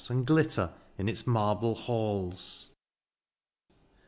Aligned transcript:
And 0.09 0.25
glitter 0.25 0.73
in 0.97 1.07
its 1.07 1.27
marble 1.27 1.75
halls. 1.75 2.69